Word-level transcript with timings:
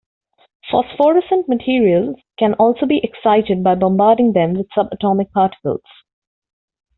Phosphorescent 0.71 1.47
materials 1.47 2.15
can 2.39 2.55
also 2.55 2.87
be 2.87 3.01
excited 3.03 3.61
by 3.63 3.75
bombarding 3.75 4.33
them 4.33 4.53
with 4.55 4.67
subatomic 4.75 5.31
particles. 5.31 5.83